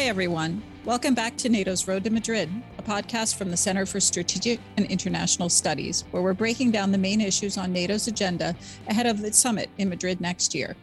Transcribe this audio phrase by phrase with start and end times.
[0.00, 0.62] Hi, everyone.
[0.86, 4.86] Welcome back to NATO's Road to Madrid, a podcast from the Center for Strategic and
[4.86, 8.56] International Studies, where we're breaking down the main issues on NATO's agenda
[8.88, 10.74] ahead of the summit in Madrid next year.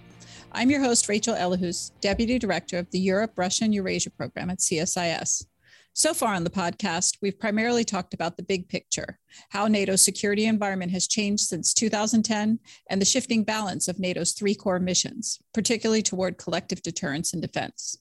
[0.52, 4.60] I'm your host, Rachel Ellehuus, Deputy Director of the Europe, Russia, and Eurasia program at
[4.60, 5.46] CSIS.
[5.94, 9.18] So far on the podcast, we've primarily talked about the big picture,
[9.50, 14.54] how NATO's security environment has changed since 2010, and the shifting balance of NATO's three
[14.54, 17.98] core missions, particularly toward collective deterrence and defense.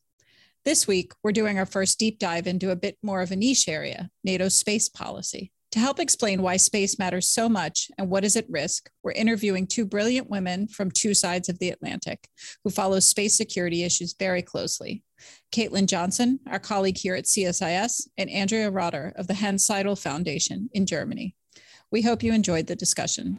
[0.66, 3.68] This week, we're doing our first deep dive into a bit more of a niche
[3.68, 5.52] area, NATO's space policy.
[5.70, 9.68] To help explain why space matters so much and what is at risk, we're interviewing
[9.68, 12.26] two brilliant women from two sides of the Atlantic
[12.64, 15.04] who follow space security issues very closely.
[15.54, 20.68] Kaitlyn Johnson, our colleague here at CSIS, and Andrea Rotter of the Hanns Seidel Foundation
[20.72, 21.36] in Germany.
[21.92, 23.38] We hope you enjoyed the discussion.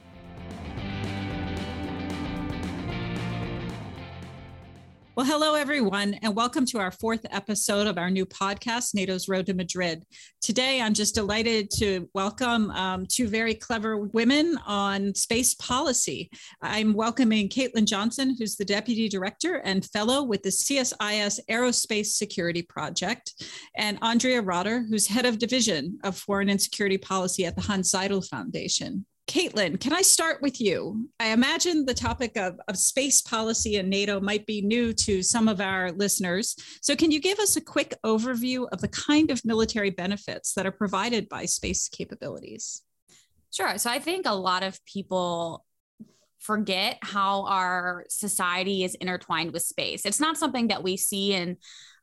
[5.18, 9.48] Well, hello, everyone, and welcome to our fourth episode of our new podcast, NATO's Road
[9.48, 10.06] to Madrid.
[10.42, 16.30] Today, I'm just delighted to welcome um, two very clever women on space policy.
[16.62, 22.62] I'm welcoming Kaitlyn Johnson, who's the Deputy Director and Fellow with the CSIS Aerospace Security
[22.62, 23.44] Project,
[23.76, 27.90] and Andrea Rotter, who's Head of Division of Foreign and Security Policy at the Hanns
[27.90, 29.08] Seidel Foundation.
[29.28, 31.10] Kaitlyn, can I start with you?
[31.20, 35.50] I imagine the topic of, of space policy in NATO might be new to some
[35.50, 36.56] of our listeners.
[36.82, 40.66] So, can you give us a quick overview of the kind of military benefits that
[40.66, 42.84] are provided by space capabilities?
[43.52, 43.78] Sure.
[43.78, 45.66] So, I think a lot of people
[46.40, 50.06] forget how our society is intertwined with space.
[50.06, 51.58] It's not something that we see in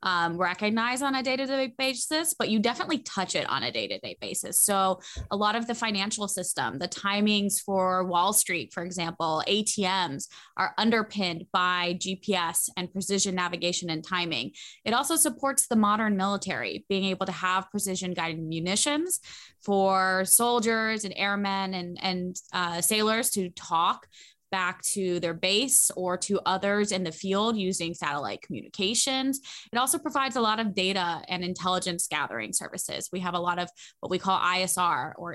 [0.04, 3.72] um, recognize on a day to day basis, but you definitely touch it on a
[3.72, 4.58] day to day basis.
[4.58, 10.28] So, a lot of the financial system, the timings for Wall Street, for example, ATMs
[10.56, 14.52] are underpinned by GPS and precision navigation and timing.
[14.84, 19.20] It also supports the modern military, being able to have precision guided munitions
[19.64, 24.06] for soldiers and airmen and, and uh, sailors to talk
[24.50, 29.40] back to their base or to others in the field using satellite communications.
[29.72, 33.08] It also provides a lot of data and intelligence gathering services.
[33.12, 33.68] We have a lot of
[34.00, 35.34] what we call ISR or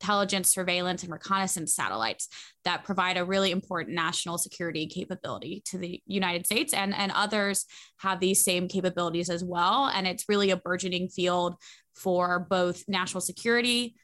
[0.00, 2.28] intelligence, surveillance, and reconnaissance satellites
[2.64, 7.66] that provide a really important national security capability to the United States, and, and others
[7.98, 9.86] have these same capabilities as well.
[9.86, 11.56] And it's really a burgeoning field
[11.94, 13.94] for both national security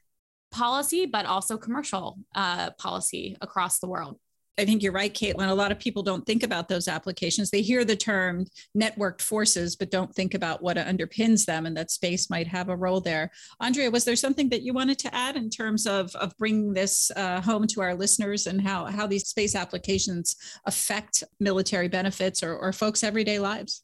[0.51, 4.19] policy, but also commercial uh, policy across the world.
[4.59, 5.49] I think you're right, Kaitlyn.
[5.49, 7.51] A lot of people don't think about those applications.
[7.51, 8.47] They hear the term
[8.77, 12.77] networked forces, but don't think about what underpins them and that space might have a
[12.77, 13.31] role there.
[13.61, 17.11] Andrea, was there something that you wanted to add in terms of, of bringing this
[17.17, 22.57] uh, home to our listeners and how, how these space applications affect military benefits or,
[22.57, 23.83] or folks' everyday lives?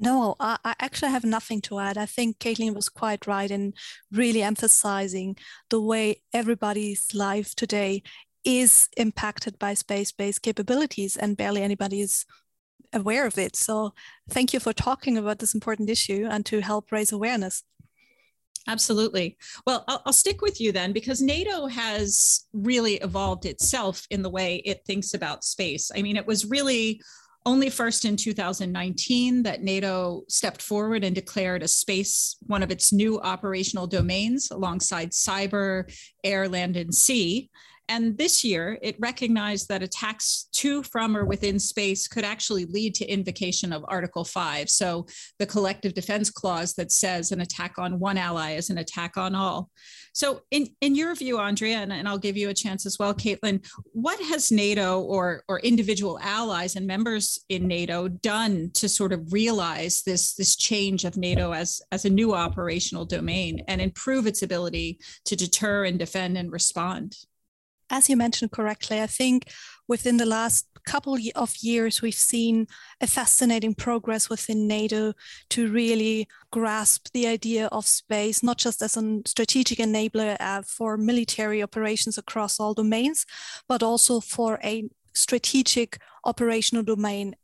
[0.00, 1.98] No, I, I, actually have nothing to add.
[1.98, 3.74] I think Kaitlyn was quite right in
[4.12, 5.36] really emphasizing
[5.70, 8.04] the way everybody's life today
[8.44, 12.24] is impacted by space-based capabilities and barely anybody is
[12.92, 13.56] aware of it.
[13.56, 13.94] So
[14.28, 17.62] thank you for talking about this important issue and to help raise awareness.
[18.66, 19.38] Absolutely.
[19.66, 24.28] Well, I'll, I'll, stick with you then because NATO has really evolved itself in the
[24.28, 25.90] way it thinks about space.
[25.94, 27.00] I mean, it was really
[27.46, 32.92] only first in 2019 that NATO stepped forward and declared a space one of its
[32.92, 35.90] new operational domains alongside cyber,
[36.22, 37.48] air, land, and sea.
[37.90, 42.94] And this year, it recognized that attacks to, from, or within space could actually lead
[42.96, 44.68] to invocation of Article 5.
[44.68, 45.06] So,
[45.38, 49.34] the collective defense clause that says an attack on one ally is an attack on
[49.34, 49.70] all.
[50.12, 53.14] So, in, in your view, Andrea, and, and I'll give you a chance as well,
[53.14, 59.12] Kaitlyn, what has NATO or, or individual allies and members in NATO done to sort
[59.12, 64.26] of realize this, this change of NATO as, as a new operational domain and improve
[64.26, 67.16] its ability to deter and defend and respond?
[67.90, 69.50] As you mentioned correctly, I think
[69.86, 72.66] within the last couple of years, we've seen
[73.00, 75.12] a fascinating progress within NATO
[75.50, 80.96] to really grasp the idea of space, not just as a strategic enabler uh, for
[80.96, 83.26] military operations across all domains,
[83.68, 87.34] but also for a strategic operational domain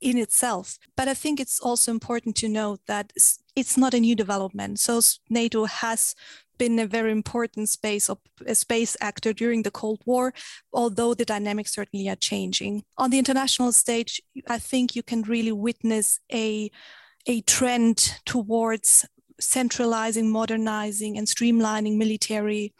[0.00, 0.78] in itself.
[0.96, 3.12] But I think it's also important to note that
[3.56, 4.78] it's not a new development.
[4.78, 5.00] So
[5.30, 6.14] NATO has
[6.58, 8.18] been a very important space of
[8.52, 10.32] space actor during the Cold War,
[10.72, 12.84] although the dynamics certainly are changing.
[12.96, 16.70] On the international stage, I think you can really witness a
[17.26, 19.04] a trend towards
[19.40, 22.72] centralizing, modernizing, and streamlining military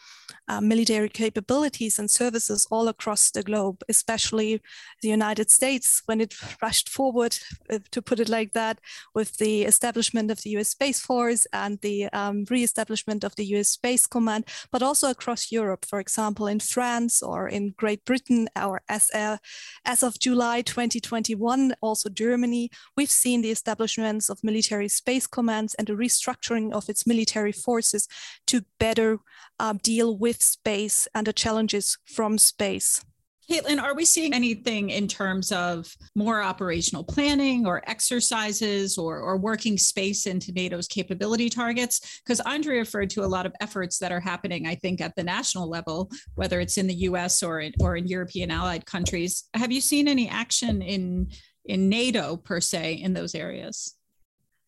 [0.48, 4.60] uh, military capabilities and services all across the globe, especially
[5.02, 7.36] the United States when it rushed forward,
[7.70, 8.78] uh, to put it like that,
[9.14, 13.68] with the establishment of the US Space Force and the um, re-establishment of the US
[13.68, 18.82] Space Command, but also across Europe, for example, in France or in Great Britain, or
[18.88, 19.38] as, uh,
[19.84, 25.86] as of July 2021, also Germany, we've seen the establishments of military space commands and
[25.86, 28.08] the restructuring of its military forces
[28.46, 29.18] to better
[29.58, 33.04] uh, deal with space and the challenges from space.
[33.48, 39.36] Kaitlyn, are we seeing anything in terms of more operational planning or exercises or, or
[39.36, 42.20] working space into NATO's capability targets?
[42.24, 45.22] Because Andre referred to a lot of efforts that are happening, I think, at the
[45.22, 49.44] national level, whether it's in the US or in, or in European allied countries.
[49.54, 51.28] Have you seen any action in,
[51.64, 53.94] in NATO per se in those areas?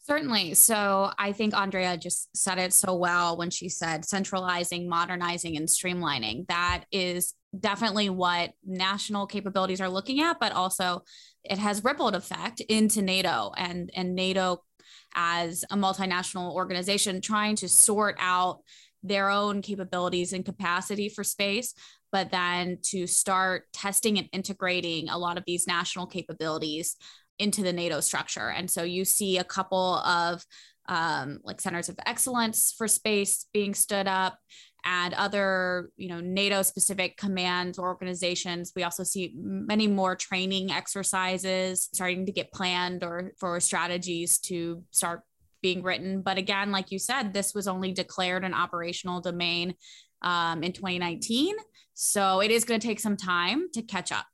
[0.08, 0.55] Certainly.
[0.55, 5.69] So I think Andrea just said it so well when she said centralizing, modernizing, and
[5.69, 6.46] streamlining.
[6.46, 11.02] That is definitely what national capabilities are looking at, but also
[11.44, 14.62] it has rippled effect into NATO and, and NATO
[15.14, 18.60] as a multinational organization trying to sort out
[19.02, 21.75] their own capabilities and capacity for space,
[22.12, 26.96] but then to start testing and integrating a lot of these national capabilities
[27.38, 28.50] into the NATO structure.
[28.50, 30.44] And so you see a couple of
[30.88, 34.38] um, like centers of excellence for space being stood up
[34.85, 38.73] and other you know nato specific commands or organizations.
[38.75, 44.82] We also see many more training exercises starting to get planned or for strategies to
[44.91, 45.23] start
[45.61, 46.23] being written.
[46.23, 49.75] But again like you said this was only declared an operational domain
[50.23, 51.55] um, in 2019
[51.94, 54.26] so it is going to take some time to catch up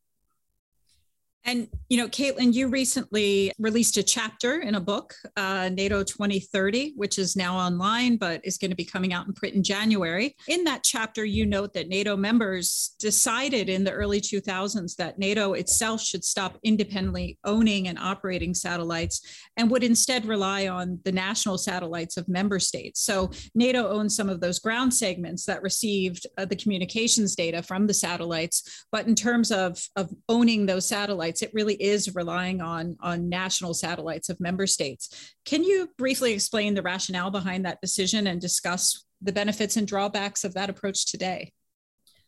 [1.47, 6.95] and, you know, Kaitlyn, you recently released a chapter in a book, uh, NATO 2030,
[6.97, 10.35] which is now online, but is going to be coming out in print in January.
[10.49, 15.53] In that chapter, you note that NATO members decided in the early 2000s that NATO
[15.53, 19.21] itself should stop independently owning and operating satellites
[19.59, 23.05] and would instead rely on the national satellites of member states.
[23.05, 27.87] So NATO owns some of those ground segments that received uh, the communications data from
[27.87, 28.87] the satellites.
[28.91, 33.29] But in terms of, of owning those satellites, satellites, it really is relying on, on
[33.29, 35.35] national satellites of member states.
[35.45, 40.45] Can you briefly explain the rationale behind that decision and discuss the benefits and drawbacks
[40.45, 41.53] of that approach today?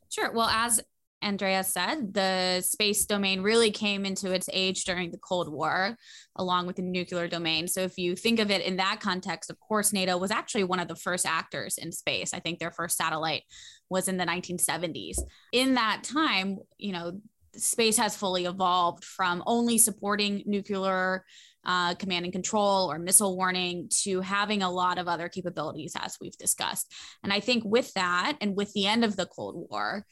[0.08, 0.32] Sure.
[0.32, 0.81] Well, as
[1.23, 5.97] Andrea said, the space domain really came into its age during the Cold War,
[6.37, 7.67] along with the nuclear domain.
[7.69, 10.79] So, if you think of it in that context, of course, NATO was actually one
[10.79, 12.35] of the first actors in space.
[12.35, 13.43] I think their first satellite
[13.88, 15.17] was in the 1970s.
[15.53, 17.20] In that time, you know,
[17.56, 21.25] space has fully evolved from only supporting nuclear
[21.64, 26.17] uh, command and control or missile warning to having a lot of other capabilities, as
[26.20, 26.93] we've discussed.
[27.25, 30.06] And I think with that, and with the end of the Cold War,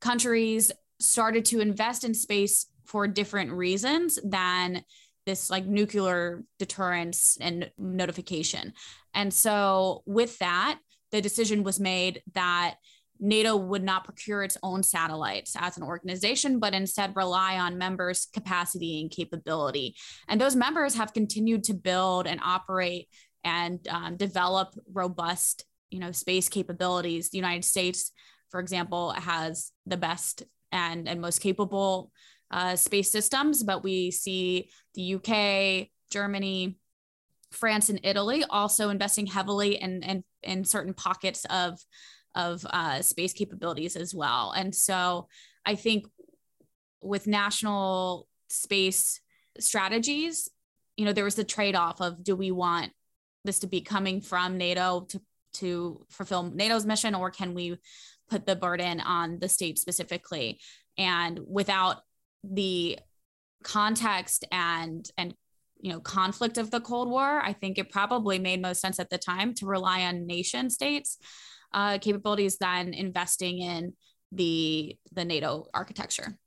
[0.00, 0.70] countries
[1.00, 4.84] started to invest in space for different reasons than
[5.26, 8.72] this like nuclear deterrence and notification.
[9.14, 10.78] And so, with that,
[11.10, 12.76] the decision was made that
[13.20, 18.26] NATO would not procure its own satellites as an organization, but instead rely on members'
[18.32, 19.94] capacity and capability.
[20.28, 23.08] And those members have continued to build and operate
[23.44, 27.30] and um, develop robust, you know, space capabilities.
[27.30, 28.12] The United States,
[28.50, 30.42] for example, has the best
[30.72, 32.12] and, and most capable
[32.50, 36.76] uh, space systems, but we see the UK, Germany,
[37.52, 41.78] France, and Italy also investing heavily in, in, in certain pockets of
[42.34, 44.52] of uh, space capabilities as well.
[44.52, 45.28] And so
[45.64, 46.06] I think
[47.02, 49.20] with national space
[49.58, 50.48] strategies,
[50.96, 52.92] you know, there was the trade off of do we want
[53.44, 55.20] this to be coming from NATO to
[55.52, 57.76] to fulfill NATO's mission, or can we
[58.28, 60.60] put the burden on the state specifically?
[60.96, 62.02] And without
[62.44, 62.98] the
[63.64, 65.34] context and and
[65.80, 69.10] you know conflict of the Cold War, I think it probably made most sense at
[69.10, 71.18] the time to rely on nation states
[71.72, 73.92] uh, capabilities than investing in
[74.32, 76.38] the the NATO architecture.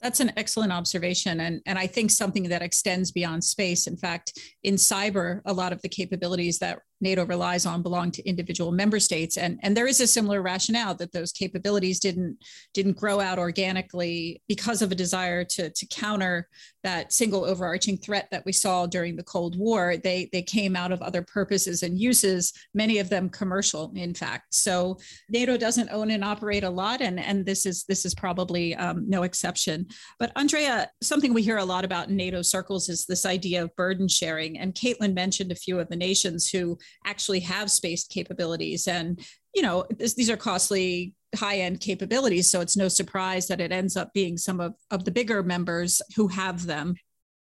[0.00, 1.40] That's an excellent observation.
[1.40, 3.88] And, and I think something that extends beyond space.
[3.88, 8.28] In fact, in cyber, a lot of the capabilities that NATO relies on belong to
[8.28, 9.36] individual member states.
[9.36, 12.38] And, and there is a similar rationale that those capabilities didn't,
[12.74, 16.48] didn't grow out organically because of a desire to, to counter
[16.82, 19.96] that single overarching threat that we saw during the Cold War.
[19.96, 24.54] They, they came out of other purposes and uses, many of them commercial, in fact.
[24.54, 28.74] So NATO doesn't own and operate a lot, and, and this is this is probably
[28.76, 29.86] um, no exception.
[30.18, 33.74] But Andrea, something we hear a lot about in NATO circles is this idea of
[33.76, 34.58] burden sharing.
[34.58, 38.88] And Kaitlyn mentioned a few of the nations who actually have space capabilities.
[38.88, 39.20] And,
[39.54, 42.48] you know, this, these are costly high end capabilities.
[42.48, 46.00] So it's no surprise that it ends up being some of, of the bigger members
[46.16, 46.94] who have them.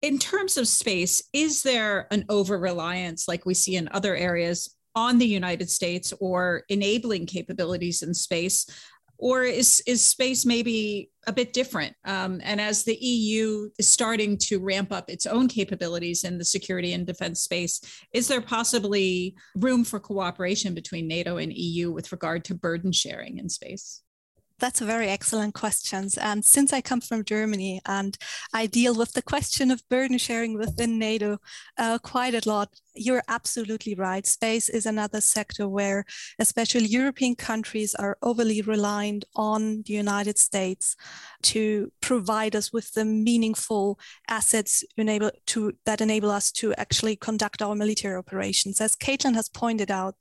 [0.01, 4.75] In terms of space, is there an over reliance like we see in other areas
[4.93, 8.67] on the United States or enabling capabilities in space?
[9.17, 11.95] Or is, is space maybe a bit different?
[12.05, 16.45] Um, and as the EU is starting to ramp up its own capabilities in the
[16.45, 17.81] security and defense space,
[18.13, 23.37] is there possibly room for cooperation between NATO and EU with regard to burden sharing
[23.37, 24.01] in space?
[24.57, 26.07] That's a very excellent question.
[26.19, 28.17] And since I come from Germany and
[28.53, 31.39] I deal with the question of burden sharing within NATO
[31.77, 34.25] uh, quite a lot, you're absolutely right.
[34.25, 36.05] Space is another sector where
[36.39, 40.95] especially European countries are overly reliant on the United States
[41.43, 43.99] to provide us with the meaningful
[44.29, 48.81] assets enable to, that enable us to actually conduct our military operations.
[48.81, 50.15] As Kaitlyn has pointed out,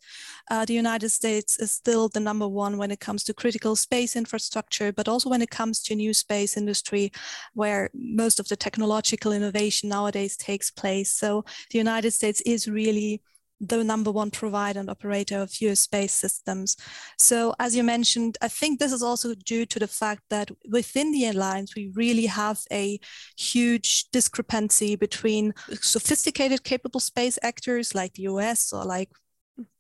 [0.50, 4.16] uh, the United States is still the number one when it comes to critical space
[4.16, 7.10] infrastructure, but also when it comes to new space industry,
[7.54, 11.12] where most of the technological innovation nowadays takes place.
[11.12, 13.22] So the United States is really
[13.60, 16.76] the number one provider and operator of US space systems.
[17.18, 21.12] So, as you mentioned, I think this is also due to the fact that within
[21.12, 22.98] the alliance, we really have a
[23.38, 29.10] huge discrepancy between sophisticated, capable space actors like the US or like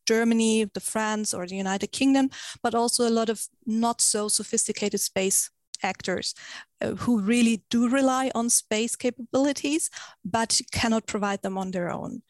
[0.06, 2.30] Germany, the France, or the United Kingdom,
[2.62, 5.50] but also a lot of not so sophisticated space
[5.82, 6.34] actors
[6.80, 9.90] uh, who really do rely on space capabilities
[10.24, 12.22] but cannot provide them on their own.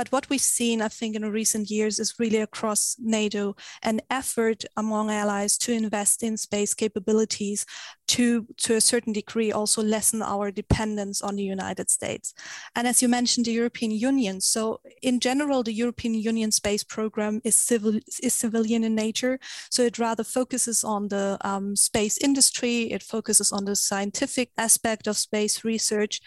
[0.00, 4.64] But what we've seen, I think, in recent years is really across NATO an effort
[4.74, 7.66] among allies to invest in space capabilities
[8.08, 12.32] to, to a certain degree, also lessen our dependence on the United States.
[12.74, 14.40] And as you mentioned, the European Union.
[14.40, 19.38] So, in general, the European Union space program is, civil, is civilian in nature.
[19.70, 25.06] So, it rather focuses on the um, space industry, it focuses on the scientific aspect
[25.06, 26.22] of space research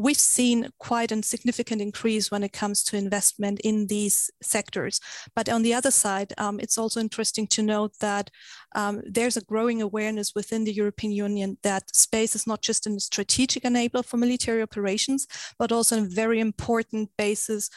[0.00, 4.98] we've seen quite a significant increase when it comes to investment in these sectors.
[5.34, 8.30] But on the other side, um, it's also interesting to note that
[8.74, 12.98] um, there's a growing awareness within the European Union that space is not just a
[12.98, 15.26] strategic enabler for military operations,
[15.58, 17.68] but also a very important basis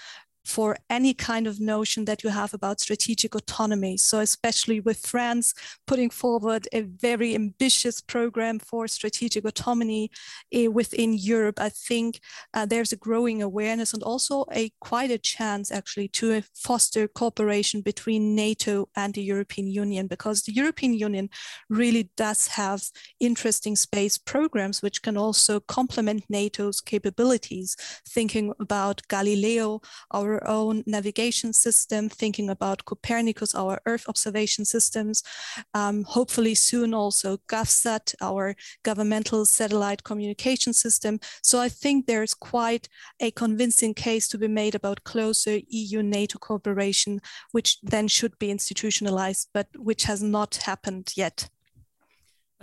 [0.46, 3.98] for any kind of notion that you have about strategic autonomy.
[3.98, 5.54] So, especially with France
[5.88, 10.12] putting forward a very ambitious program for strategic autonomy
[10.56, 12.20] uh, within Europe, I think
[12.54, 17.82] uh, there's a growing awareness and also a quite a chance actually to foster cooperation
[17.82, 21.30] between NATO and the European Union because the European Union
[21.70, 22.84] really does have
[23.20, 27.76] interesting space programs which can also complement NATO's capabilities.
[28.08, 29.82] Thinking about Galileo,
[30.12, 35.24] our our own navigation system, thinking about Copernicus, our Earth observation systems,
[35.74, 41.20] um, hopefully soon also GovSat, our governmental satellite communication system.
[41.42, 42.88] So I think there's quite
[43.20, 47.22] a convincing case to be made about closer EU-NATO cooperation,
[47.52, 51.50] which then should be institutionalized, but which has not happened yet.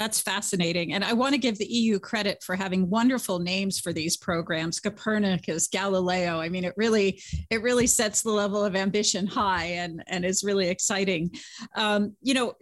[0.01, 0.95] That's fascinating.
[0.95, 4.81] And I want to give the EU credit for having wonderful names for these programs,
[4.81, 6.41] Copernicus, Galileo.
[6.41, 10.43] I mean, it really, it really sets the level of ambition high and, and is
[10.43, 11.31] really exciting.
[11.77, 12.55] Um, you know,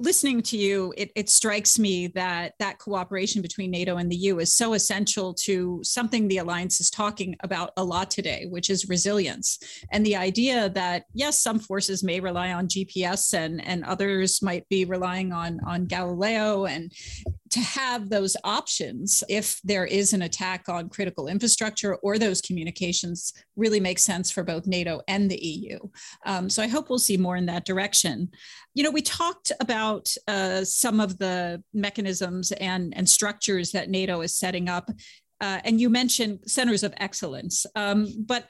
[0.00, 4.38] listening to you, it, it, strikes me that that cooperation between NATO and the EU
[4.38, 8.88] is so essential to something the alliance is talking about a lot today, which is
[8.88, 9.58] resilience.
[9.90, 14.68] And the idea that, yes, some forces may rely on GPS and, and others might
[14.68, 16.92] be relying on, on Galileo and
[17.50, 23.32] to have those options if there is an attack on critical infrastructure or those communications
[23.56, 25.78] really makes sense for both NATO and the EU.
[26.26, 28.28] Um, so I hope we'll see more in that direction.
[28.74, 34.20] You know, we talked about uh, some of the mechanisms and, and structures that NATO
[34.20, 34.90] is setting up.
[35.40, 37.64] Uh, and you mentioned centers of excellence.
[37.76, 38.48] Um, but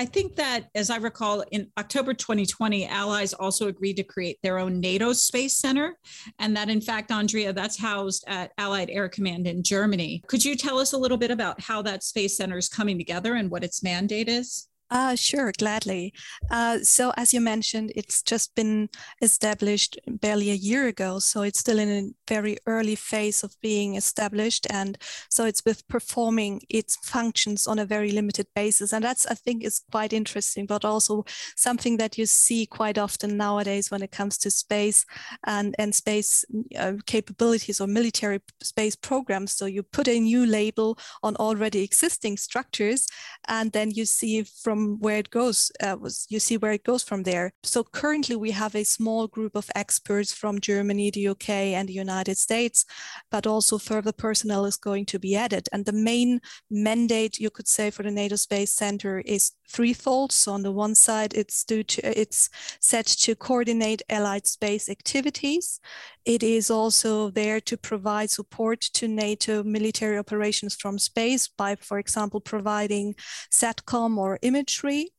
[0.00, 4.56] I think that, as I recall, in October 2020, allies also agreed to create their
[4.56, 5.98] own NATO Space Center.
[6.38, 10.22] And that, in fact, Andrea, that's housed at Allied Air Command in Germany.
[10.26, 13.34] Could you tell us a little bit about how that Space Center is coming together
[13.34, 14.69] and what its mandate is?
[14.92, 16.12] Uh, sure, gladly.
[16.50, 18.88] Uh, so, as you mentioned, it's just been
[19.22, 21.20] established barely a year ago.
[21.20, 24.66] So, it's still in a very early phase of being established.
[24.68, 28.92] And so, it's with performing its functions on a very limited basis.
[28.92, 31.24] And that's, I think, is quite interesting, but also
[31.56, 35.06] something that you see quite often nowadays when it comes to space
[35.46, 36.44] and, and space
[36.76, 39.52] uh, capabilities or military space programs.
[39.52, 43.06] So, you put a new label on already existing structures,
[43.46, 45.70] and then you see from from where it goes.
[45.82, 47.52] Uh, was you see where it goes from there.
[47.62, 51.92] So currently we have a small group of experts from Germany, the UK, and the
[51.92, 52.84] United States,
[53.30, 55.68] but also further personnel is going to be added.
[55.72, 60.32] And the main mandate, you could say, for the NATO Space Center is threefold.
[60.32, 65.80] So on the one side, it's due to it's set to coordinate allied space activities.
[66.24, 71.98] It is also there to provide support to NATO military operations from space by, for
[71.98, 73.14] example, providing
[73.52, 74.38] SATCOM or
[74.70, 75.10] imagery.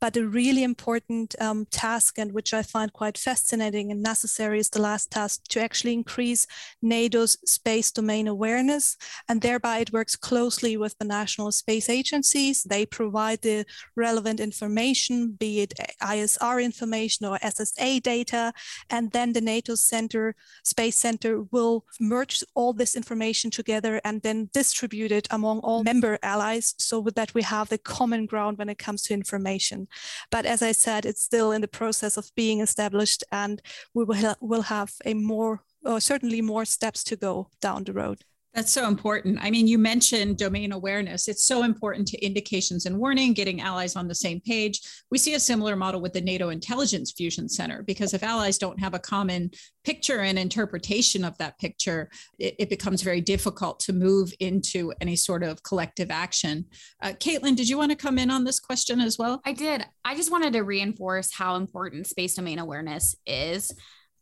[0.00, 4.70] But a really important um, task, and which I find quite fascinating and necessary, is
[4.70, 6.46] the last task to actually increase
[6.82, 8.96] NATO's space domain awareness.
[9.28, 12.62] And thereby, it works closely with the national space agencies.
[12.62, 13.64] They provide the
[13.96, 18.52] relevant information, be it ISR information or SSA data.
[18.90, 24.50] And then the NATO Center, Space Center, will merge all this information together and then
[24.52, 28.78] distribute it among all member allies so that we have the common ground when it
[28.78, 29.88] comes to information information.
[30.30, 33.62] But as I said, it's still in the process of being established, and
[33.94, 37.92] we will, ha- will have a more, or certainly more steps to go down the
[37.92, 38.24] road.
[38.56, 39.38] That's so important.
[39.42, 41.28] I mean, you mentioned domain awareness.
[41.28, 44.80] It's so important to indications and warning, getting allies on the same page.
[45.10, 48.80] We see a similar model with the NATO Intelligence Fusion Center because if allies don't
[48.80, 49.50] have a common
[49.84, 52.08] picture and interpretation of that picture,
[52.38, 56.64] it, it becomes very difficult to move into any sort of collective action.
[57.02, 59.42] Uh, Kaitlyn, did you want to come in on this question as well?
[59.44, 59.84] I did.
[60.02, 63.70] I just wanted to reinforce how important space domain awareness is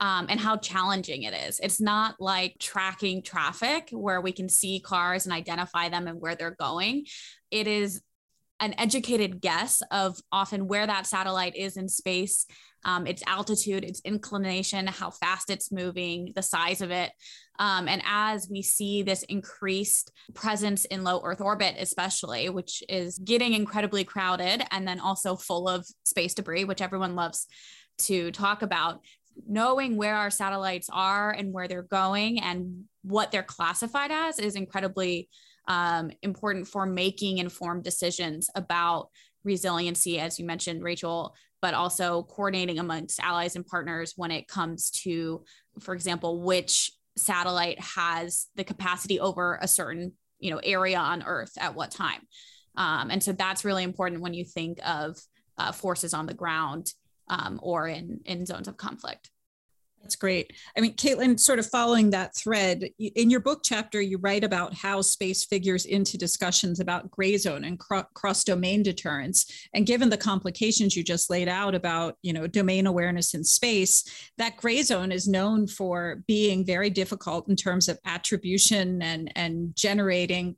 [0.01, 1.61] um, and how challenging it is.
[1.61, 6.35] It's not like tracking traffic where we can see cars and identify them and where
[6.35, 7.07] they're going.
[7.51, 8.03] It is
[8.61, 12.47] an educated guess of often where that satellite is in space,
[12.85, 17.11] um, its altitude, its inclination, how fast it's moving, the size of it.
[17.59, 23.19] Um, and as we see this increased presence in low Earth orbit, especially, which is
[23.19, 27.47] getting incredibly crowded and then also full of space debris, which everyone loves
[27.99, 29.01] to talk about,
[29.47, 34.57] knowing where our satellites are and where they're going and what they're classified as is
[34.57, 35.29] incredibly
[35.69, 39.09] um, important for making informed decisions about
[39.45, 44.91] resiliency, as you mentioned, Rachel, but also coordinating amongst allies and partners when it comes
[44.91, 45.45] to,
[45.81, 51.53] for example, which satellite has the capacity over a certain you know area on Earth
[51.59, 52.21] at what time.
[52.77, 55.17] Um, and so that's really important when you think of
[55.57, 56.93] uh, forces on the ground
[57.29, 59.31] um, or in, in zones of conflict.
[60.05, 60.53] That's great.
[60.77, 64.75] I mean, Kaitlyn, sort of following that thread, in your book chapter, you write about
[64.75, 69.51] how space figures into discussions about gray zone and cro- cross domain deterrence.
[69.73, 74.05] And given the complications you just laid out about, you know, domain awareness in space,
[74.37, 79.75] that gray zone is known for being very difficult in terms of attribution and, and
[79.75, 80.57] generating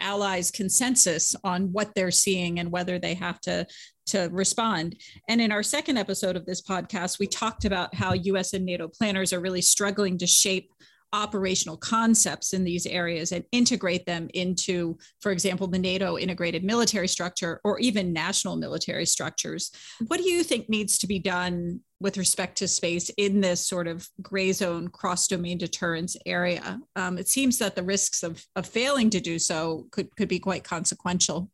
[0.00, 3.64] allies consensus on what they're seeing and whether they have to
[4.06, 4.96] to respond.
[5.28, 8.88] And in our second episode of this podcast, we talked about how US and NATO
[8.88, 10.70] planners are really struggling to shape
[11.12, 17.08] operational concepts in these areas and integrate them into, for example, the NATO integrated military
[17.08, 19.70] structure or even national military structures.
[20.06, 23.86] What do you think needs to be done with respect to space in this sort
[23.86, 26.80] of gray zone cross domain deterrence area?
[26.96, 30.38] Um, it seems that the risks of, of failing to do so could, could be
[30.38, 31.50] quite consequential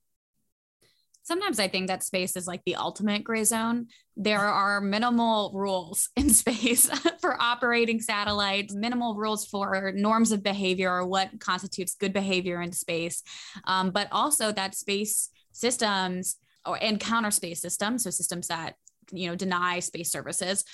[1.28, 3.88] sometimes I think that space is like the ultimate gray zone.
[4.16, 10.90] There are minimal rules in space for operating satellites, minimal rules for norms of behavior
[10.90, 13.22] or what constitutes good behavior in space,
[13.64, 18.74] um, but also that space systems or and counter space systems, so systems that
[19.12, 20.64] you know deny space services,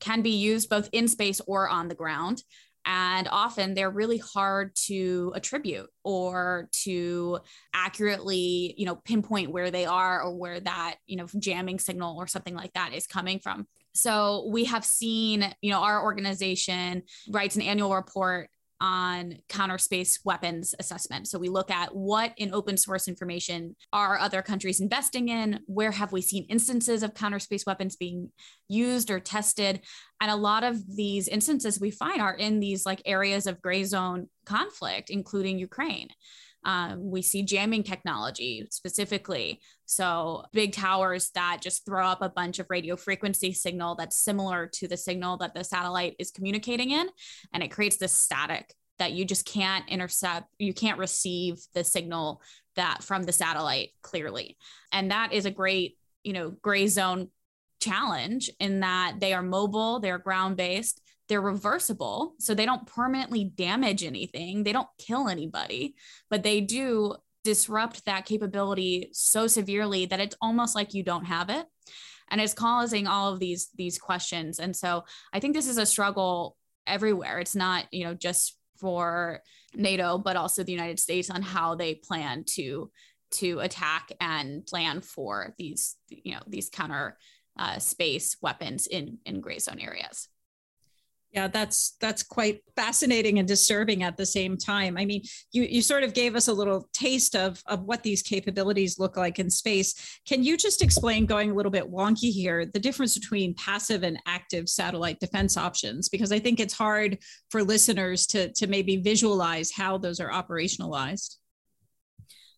[0.00, 2.42] can be used both in space or on the ground
[2.84, 7.38] and often they're really hard to attribute or to
[7.74, 12.26] accurately you know pinpoint where they are or where that you know jamming signal or
[12.26, 13.66] something like that is coming from.
[13.94, 18.50] So we have seen you know our organization writes an annual report
[18.82, 21.28] on counter space weapons assessment.
[21.28, 25.60] So we look at what in open source information are other countries investing in?
[25.66, 28.32] Where have we seen instances of counter space weapons being
[28.68, 29.82] used or tested?
[30.20, 33.84] And a lot of these instances we find are in these like areas of gray
[33.84, 36.08] zone conflict, including Ukraine.
[36.64, 39.60] Um, we see jamming technology specifically.
[39.84, 44.68] So, big towers that just throw up a bunch of radio frequency signal that's similar
[44.74, 47.08] to the signal that the satellite is communicating in.
[47.52, 52.40] And it creates this static that you just can't intercept, you can't receive the signal
[52.76, 54.56] that from the satellite clearly.
[54.92, 57.28] And that is a great, you know, gray zone
[57.80, 61.01] challenge in that they are mobile, they're ground based,
[61.32, 62.34] they're reversible.
[62.38, 65.94] So they don't permanently damage anything, they don't kill anybody,
[66.28, 71.48] but they do disrupt that capability so severely that it's almost like you don't have
[71.48, 71.64] it
[72.30, 75.84] and it's causing all of these these questions and so i think this is a
[75.84, 79.40] struggle everywhere it's not you know just for
[79.74, 82.88] nato but also the united states on how they plan to
[83.32, 87.18] to attack and plan for these you know these counter
[87.58, 90.28] uh, space weapons in in gray zone areas
[91.32, 94.98] yeah, that's that's quite fascinating and disturbing at the same time.
[94.98, 98.20] I mean, you you sort of gave us a little taste of of what these
[98.22, 100.20] capabilities look like in space.
[100.28, 104.18] Can you just explain, going a little bit wonky here, the difference between passive and
[104.26, 106.10] active satellite defense options?
[106.10, 107.18] Because I think it's hard
[107.50, 111.36] for listeners to to maybe visualize how those are operationalized.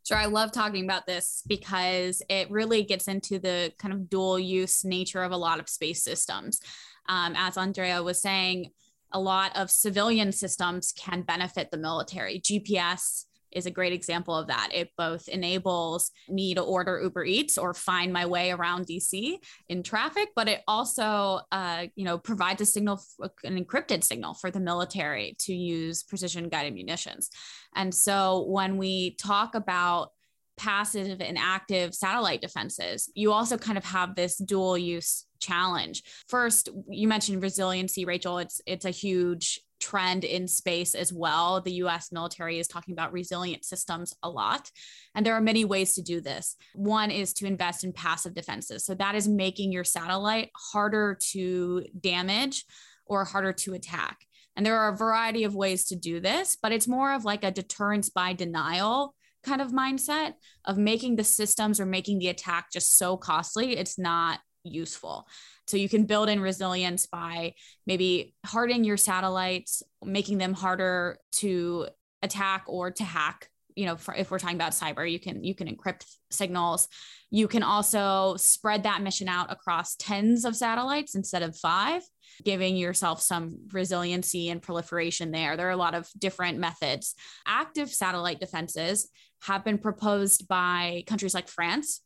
[0.07, 4.39] Sure, I love talking about this because it really gets into the kind of dual
[4.39, 6.61] use nature of a lot of space systems.
[7.09, 8.71] Um, as Andrea was saying,
[9.13, 12.41] a lot of civilian systems can benefit the military.
[12.41, 14.71] GPS is a great example of that.
[14.73, 19.37] It both enables me to order Uber Eats or find my way around DC
[19.69, 23.01] in traffic, but it also, uh, you know, provides a signal,
[23.45, 27.31] an encrypted signal for the military to use precision guided munitions.
[27.75, 30.11] And so when we talk about
[30.57, 36.03] passive and active satellite defenses, you also kind of have this dual use challenge.
[36.29, 38.39] First, you mentioned resiliency, Rachel.
[38.39, 41.61] It's it's a huge trend in space as well.
[41.61, 44.71] The US military is talking about resilient systems a lot.
[45.15, 46.57] And there are many ways to do this.
[46.75, 48.87] One is to invest in passive defenses.
[48.87, 52.65] So that is making your satellite harder to damage
[53.05, 54.21] or harder to attack.
[54.57, 57.45] And there are a variety of ways to do this, but it's more of like
[57.45, 59.15] a deterrence by denial
[59.45, 63.77] kind of mindset of making the systems or making the attack just so costly.
[63.77, 65.29] It's not useful.
[65.67, 67.55] So you can build in resilience by
[67.87, 71.89] maybe hardening your satellites, making them harder to
[72.23, 73.49] attack or to hack.
[73.77, 76.89] You know, for, if we're talking about cyber, you can you can encrypt signals.
[77.31, 82.03] You can also spread that mission out across tens of satellites instead of five,
[82.45, 85.57] giving yourself some resiliency and proliferation there.
[85.57, 87.15] There are a lot of different methods.
[87.47, 89.09] Active satellite defenses
[89.43, 92.01] have been proposed by countries like France,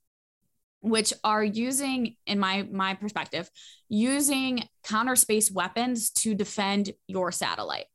[0.80, 3.50] which are using in my my perspective
[3.88, 7.86] using counter space weapons to defend your satellite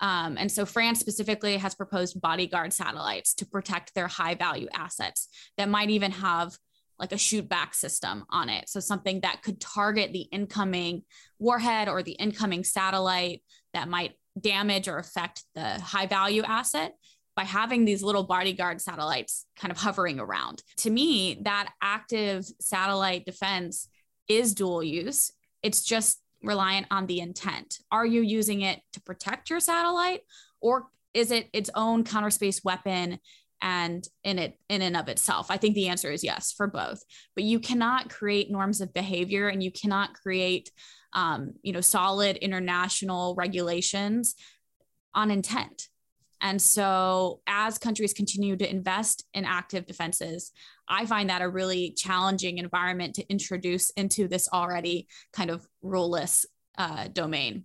[0.00, 5.28] um, and so france specifically has proposed bodyguard satellites to protect their high value assets
[5.56, 6.56] that might even have
[6.98, 11.02] like a shoot back system on it so something that could target the incoming
[11.38, 13.42] warhead or the incoming satellite
[13.74, 16.94] that might damage or affect the high value asset
[17.34, 20.62] by having these little bodyguard satellites kind of hovering around.
[20.78, 23.88] To me, that active satellite defense
[24.26, 25.30] is dual use.
[25.62, 27.78] It's just reliant on the intent.
[27.90, 30.20] Are you using it to protect your satellite
[30.60, 33.18] or is it its own counter space weapon
[33.62, 35.50] and in it in and of itself?
[35.50, 37.02] I think the answer is yes for both.
[37.34, 40.70] But you cannot create norms of behavior and you cannot create
[41.12, 44.34] um, you know solid international regulations
[45.14, 45.88] on intent
[46.40, 50.52] and so, as countries continue to invest in active defenses,
[50.88, 56.44] I find that a really challenging environment to introduce into this already kind of ruleless
[56.76, 57.64] uh, domain.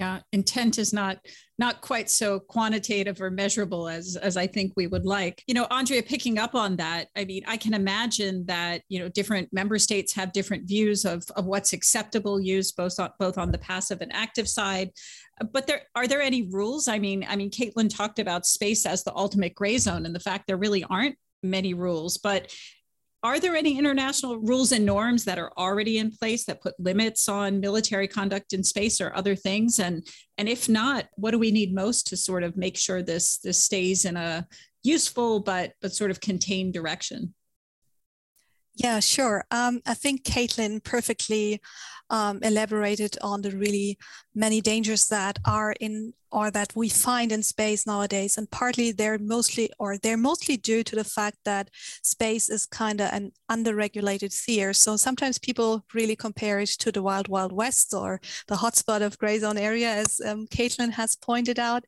[0.00, 1.18] Yeah, intent is not
[1.58, 5.44] not quite so quantitative or measurable as as I think we would like.
[5.46, 9.10] You know, Andrea, picking up on that, I mean, I can imagine that you know
[9.10, 13.52] different member states have different views of of what's acceptable use, both on both on
[13.52, 14.88] the passive and active side.
[15.52, 16.88] But there are there any rules?
[16.88, 20.20] I mean, I mean, Kaitlyn talked about space as the ultimate gray zone, and the
[20.20, 22.16] fact there really aren't many rules.
[22.16, 22.54] But
[23.22, 27.28] are there any international rules and norms that are already in place that put limits
[27.28, 30.06] on military conduct in space or other things and
[30.38, 33.62] and if not what do we need most to sort of make sure this this
[33.62, 34.46] stays in a
[34.82, 37.34] useful but but sort of contained direction
[38.76, 39.44] yeah, sure.
[39.50, 41.60] Um, I think Kaitlyn perfectly
[42.08, 43.98] um, elaborated on the really
[44.34, 48.38] many dangers that are in or that we find in space nowadays.
[48.38, 51.70] And partly they're mostly or they're mostly due to the fact that
[52.02, 54.72] space is kind of an underregulated sphere.
[54.72, 59.18] So sometimes people really compare it to the wild wild west or the hotspot of
[59.18, 61.84] gray zone area as um, kaitlyn has pointed out.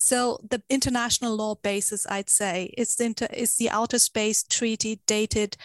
[0.00, 5.00] So the international law basis i'd say is the, inter- is the outer space treaty
[5.06, 5.56] dated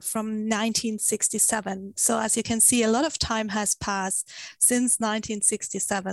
[0.00, 5.63] from 1967 so as you can see a lot of time has passed since 1967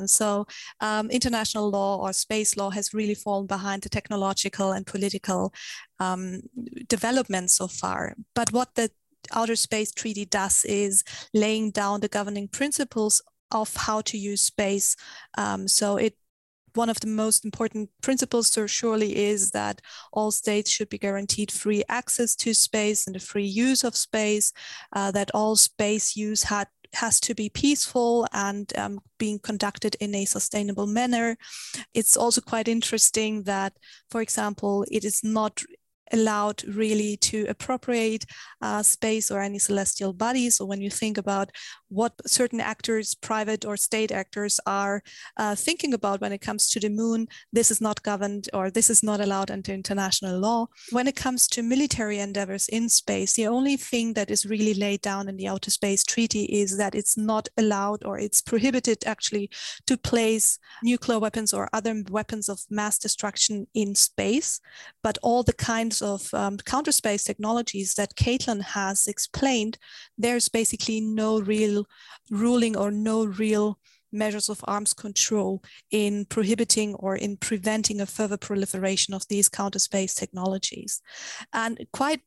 [0.08, 0.46] so
[0.80, 5.54] um, international law or space law has really fallen behind the technological and political
[6.00, 6.42] um,
[6.88, 8.16] development so far.
[8.34, 8.92] But what the
[9.34, 14.96] Outer Space Treaty does is laying down the governing principles of how to use space.
[15.38, 16.16] Um, so it
[16.74, 19.82] one of the most important principles surely is that
[20.14, 24.54] all states should be guaranteed free access to space and the free use of space,
[24.94, 30.14] uh, that all space use had has to be peaceful and um, being conducted in
[30.16, 31.38] a sustainable manner.
[31.94, 33.74] It's also quite interesting that,
[34.10, 35.64] for example, it is not
[36.14, 38.26] allowed really to appropriate
[38.62, 40.56] uh, space or any celestial bodies.
[40.56, 41.52] So when you think about
[41.90, 45.04] what certain actors, private or state actors, are
[45.38, 48.90] uh, thinking about when it comes to the moon, this is not governed or this
[48.90, 50.68] is not allowed under international law.
[50.92, 55.02] When it comes to military endeavors in space, the only thing that is really laid
[55.02, 59.50] down in the Outer Space Treaty is that it's not allowed or it's prohibited actually
[59.88, 64.60] to place nuclear weapons or other weapons of mass destruction in space,
[65.04, 69.78] but all the kinds of um, counter space technologies that Kaitlyn has explained,
[70.18, 71.86] there's basically no real
[72.30, 73.80] ruling or no real
[74.12, 79.80] measures of arms control in prohibiting or in preventing a further proliferation of these counter
[79.80, 81.02] space technologies.
[81.54, 82.22] And quite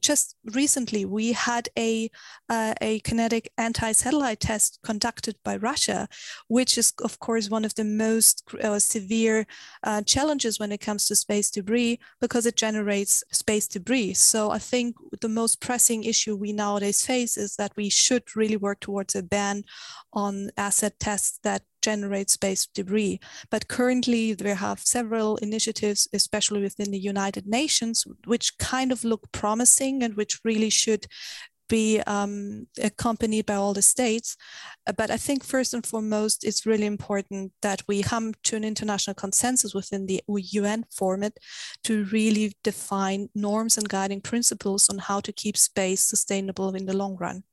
[0.00, 2.10] just recently we had a
[2.48, 6.08] uh, a kinetic anti-satellite test conducted by Russia,
[6.48, 9.46] which is of course one of the most uh, severe
[9.82, 14.14] uh, challenges when it comes to space debris because it generates space debris.
[14.14, 18.56] So I think the most pressing issue we nowadays face is that we should really
[18.56, 19.64] work towards a ban
[20.12, 23.20] on ASAT tests that generate space debris.
[23.50, 29.30] But currently, we have several initiatives, especially within the United Nations, which kind of look
[29.32, 31.06] promising and which really should
[31.68, 34.36] be um, accompanied by all the states.
[34.96, 39.14] But I think first and foremost, it's really important that we come to an international
[39.14, 41.32] consensus within the UN format
[41.84, 46.96] to really define norms and guiding principles on how to keep space sustainable in the
[46.96, 47.44] long run.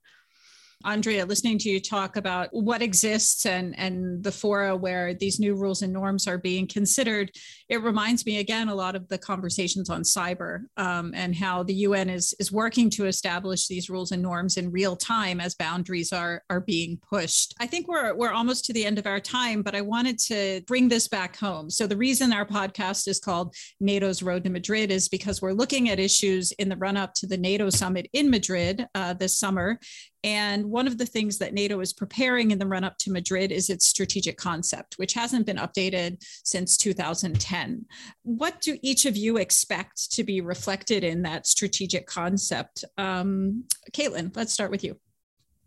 [0.85, 5.55] Andrea, listening to you talk about what exists and, and the fora where these new
[5.55, 7.31] rules and norms are being considered,
[7.69, 11.73] it reminds me again a lot of the conversations on cyber um, and how the
[11.73, 16.11] UN is, is working to establish these rules and norms in real time as boundaries
[16.11, 17.53] are, are being pushed.
[17.59, 20.61] I think we're, we're almost to the end of our time, but I wanted to
[20.67, 21.69] bring this back home.
[21.69, 25.89] So, the reason our podcast is called NATO's Road to Madrid is because we're looking
[25.89, 29.79] at issues in the run up to the NATO summit in Madrid uh, this summer
[30.23, 33.51] and one of the things that NATO is preparing in the run up to Madrid
[33.51, 37.85] is its strategic concept, which hasn't been updated since 2010.
[38.21, 42.85] What do each of you expect to be reflected in that strategic concept?
[42.97, 44.97] Um, Kaitlyn, let's start with you.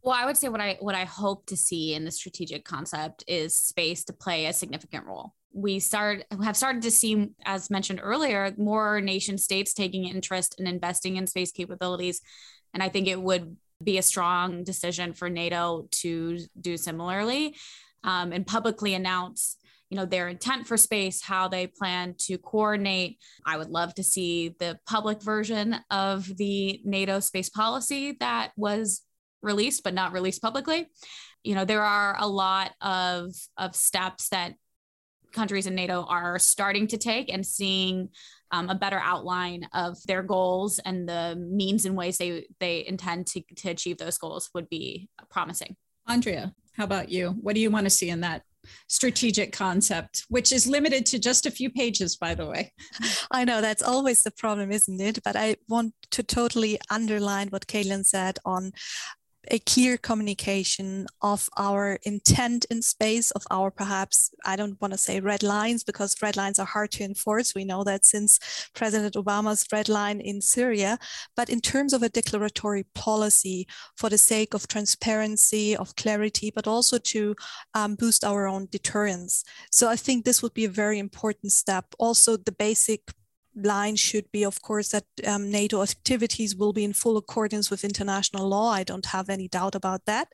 [0.03, 3.25] Well, I would say what I what I hope to see in the strategic concept
[3.27, 5.35] is space to play a significant role.
[5.53, 10.67] We start have started to see, as mentioned earlier, more nation states taking interest in
[10.67, 12.21] investing in space capabilities,
[12.75, 17.57] and I think it would be a strong decision for NATO to do similarly
[18.03, 19.57] um, and publicly announce
[19.91, 23.19] you know their intent for space how they plan to coordinate.
[23.47, 29.03] I would love to see the public version of the nato space policy that was
[29.43, 30.89] released but not released publicly.
[31.45, 34.55] You know there are a lot of of steps that
[35.33, 38.09] countries in nato are starting to take and seeing
[38.51, 43.27] um, a better outline of their goals and the means and ways they they intend
[43.29, 45.77] to, to achieve those goals would be promising.
[46.07, 47.31] Andrea, how about you?
[47.41, 48.43] What do you want to see in that
[48.89, 52.73] strategic concept, which is limited to just a few pages, by the way.
[53.31, 55.19] I know that's always the problem, isn't it?
[55.25, 58.73] But I want to totally underline what Kaitlyn said on
[59.51, 64.99] a clear communication of our intent in space, of our perhaps, I don't want to
[64.99, 67.55] say red lines because red lines are hard to enforce.
[67.55, 68.39] We know that since
[68.75, 70.99] President Obama's red line in Syria.
[71.37, 76.67] But in terms of a declaratory policy for the sake of transparency, of clarity, but
[76.67, 77.35] also to
[77.75, 79.45] um, boost our own deterrence.
[79.71, 81.87] So I think this would be a very important step.
[81.99, 83.01] Also, the basic
[83.55, 87.85] line should be, of course, that um, NATO activities will be in full accordance with
[87.85, 88.71] international law.
[88.71, 90.29] I don't have any doubt about that.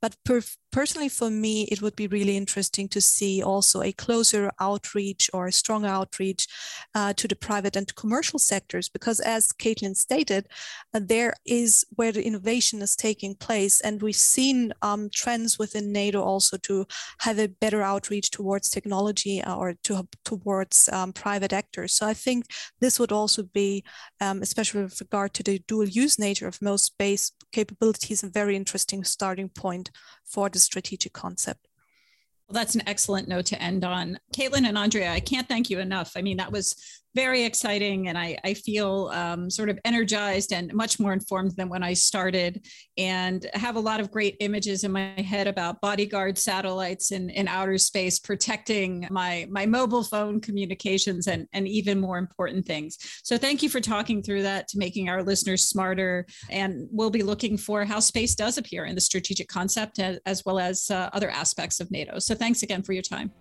[0.00, 4.50] But per- personally, for me, it would be really interesting to see also a closer
[4.60, 6.46] outreach or a stronger outreach
[6.94, 10.48] uh, to the private and commercial sectors, because as Kaitlyn stated,
[10.94, 13.80] uh, there is where the innovation is taking place.
[13.80, 16.86] And we've seen um, trends within NATO also to
[17.20, 21.94] have a better outreach towards technology uh, or to, towards um, private actors.
[21.94, 22.46] So I think
[22.80, 23.84] this would also be,
[24.20, 28.56] um, especially with regard to the dual use nature of most space capabilities, a very
[28.56, 29.90] interesting starting point
[30.24, 31.68] for the strategic concept.
[32.48, 34.18] Well, that's an excellent note to end on.
[34.32, 36.12] Kaitlyn and Andrea, I can't thank you enough.
[36.16, 36.76] I mean, that was
[37.18, 38.08] very exciting.
[38.08, 41.94] And I, I feel um, sort of energized and much more informed than when I
[41.94, 42.52] started,
[42.96, 47.48] and have a lot of great images in my head about bodyguard satellites in, in
[47.48, 52.96] outer space protecting my, my mobile phone communications and, and even more important things.
[53.24, 56.24] So thank you for talking through that to making our listeners smarter.
[56.50, 60.58] And we'll be looking for how space does appear in the strategic concept as, well
[60.58, 62.20] as uh, other aspects of NATO.
[62.20, 63.32] So thanks again for your time.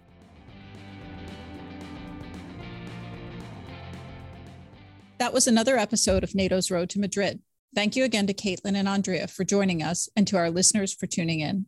[5.20, 7.42] That was another episode of NATO's Road to Madrid.
[7.74, 11.08] Thank you again to Kaitlyn and Andrea for joining us and to our listeners for
[11.08, 11.66] tuning in.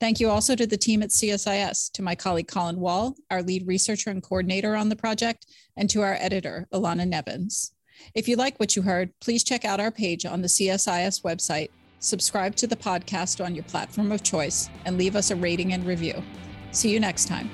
[0.00, 3.66] Thank you also to the team at CSIS, to my colleague Colin Wall, our lead
[3.66, 7.72] researcher and coordinator on the project, and to our editor, Alana Nevins.
[8.14, 11.68] If you like what you heard, please check out our page on the CSIS website,
[12.00, 15.84] subscribe to the podcast on your platform of choice, and leave us a rating and
[15.84, 16.22] review.
[16.72, 17.50] See you next time.